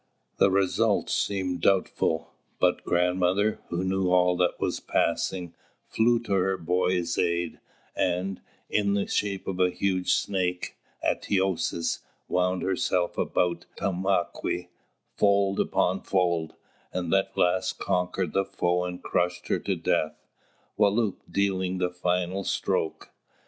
[0.37, 5.53] The result seemed doubtful; but grandmother, who knew all that was passing,
[5.85, 7.59] flew to her boy's aid
[7.95, 10.75] and, in the shape of a huge snake,
[11.05, 14.69] Atōsis, wound herself about Tomāquè,
[15.17, 16.55] fold upon fold,
[16.91, 20.25] and at last conquered the foe and crushed her to death,
[20.79, 23.11] Wālūt dealing the final stroke.